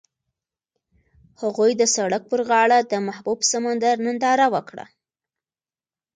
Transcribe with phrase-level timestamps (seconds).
[1.41, 4.85] هغوی د سړک پر غاړه د محبوب سمندر ننداره وکړه.